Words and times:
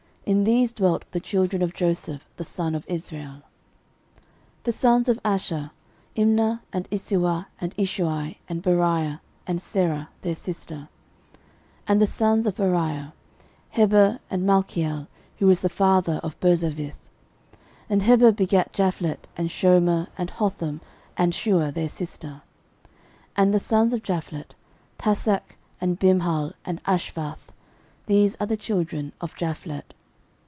In 0.23 0.43
these 0.45 0.71
dwelt 0.71 1.03
the 1.11 1.19
children 1.19 1.61
of 1.61 1.73
Joseph 1.73 2.23
the 2.37 2.45
son 2.45 2.73
of 2.73 2.85
Israel. 2.87 3.37
13:007:030 4.61 4.63
The 4.63 4.71
sons 4.71 5.09
of 5.09 5.19
Asher; 5.25 5.71
Imnah, 6.15 6.61
and 6.71 6.89
Isuah, 6.89 7.47
and 7.59 7.75
Ishuai, 7.75 8.37
and 8.47 8.61
Beriah, 8.61 9.19
and 9.47 9.59
Serah 9.59 10.07
their 10.21 10.35
sister. 10.35 10.87
13:007:031 11.85 11.85
And 11.87 12.01
the 12.01 12.05
sons 12.05 12.47
of 12.47 12.55
Beriah; 12.55 13.13
Heber, 13.71 14.19
and 14.29 14.43
Malchiel, 14.47 15.07
who 15.39 15.49
is 15.49 15.59
the 15.61 15.69
father 15.69 16.21
of 16.23 16.39
Birzavith. 16.39 16.93
13:007:032 17.51 17.59
And 17.89 18.01
Heber 18.03 18.31
begat 18.31 18.71
Japhlet, 18.73 19.27
and 19.35 19.49
Shomer, 19.49 20.07
and 20.17 20.29
Hotham, 20.29 20.81
and 21.17 21.33
Shua 21.35 21.71
their 21.73 21.89
sister. 21.89 22.41
13:007:033 22.87 22.93
And 23.37 23.53
the 23.53 23.59
sons 23.59 23.93
of 23.93 24.03
Japhlet; 24.03 24.53
Pasach, 24.97 25.57
and 25.81 25.99
Bimhal, 25.99 26.53
and 26.63 26.81
Ashvath. 26.83 27.49
These 28.05 28.37
are 28.39 28.47
the 28.47 28.55
children 28.55 29.13
of 29.19 29.35
Japhlet. 29.35 29.93